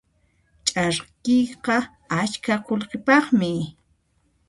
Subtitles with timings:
[0.67, 1.77] Ch'arkiyqa
[2.21, 3.53] askha qullqipaqmi.